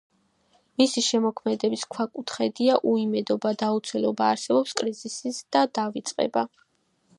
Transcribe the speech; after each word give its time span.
მისი 0.81 1.01
შემოქმედების 1.07 1.83
ქვაკუთხედია 1.95 2.79
უიმედობა, 2.93 3.53
დაუცველობა, 3.65 4.33
არსებობის 4.37 4.77
კრიზისი 4.81 5.37
და 5.57 5.65
დავიწყება. 5.81 6.47